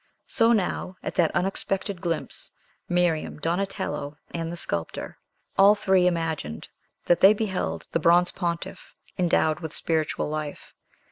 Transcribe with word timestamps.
So 0.25 0.51
now, 0.51 0.97
at 1.03 1.13
that 1.13 1.29
unexpected 1.35 2.01
glimpse, 2.01 2.49
Miriam, 2.89 3.37
Donatello, 3.37 4.17
and 4.33 4.51
the 4.51 4.57
sculptor, 4.57 5.19
all 5.59 5.75
three 5.75 6.07
imagined 6.07 6.67
that 7.05 7.21
they 7.21 7.35
beheld 7.35 7.85
the 7.91 7.99
bronze 7.99 8.31
pontiff 8.31 8.95
endowed 9.19 9.59
with 9.59 9.75
spiritual 9.75 10.27
life. 10.27 10.73